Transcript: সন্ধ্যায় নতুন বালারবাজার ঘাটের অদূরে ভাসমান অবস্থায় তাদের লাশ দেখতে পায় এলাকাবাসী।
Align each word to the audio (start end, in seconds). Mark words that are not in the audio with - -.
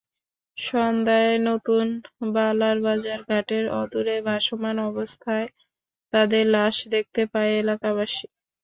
সন্ধ্যায় 0.57 1.35
নতুন 1.47 1.85
বালারবাজার 2.33 3.19
ঘাটের 3.29 3.65
অদূরে 3.79 4.17
ভাসমান 4.27 4.77
অবস্থায় 4.89 5.47
তাদের 6.13 6.43
লাশ 6.55 6.75
দেখতে 6.93 7.21
পায় 7.31 7.51
এলাকাবাসী। 7.61 8.25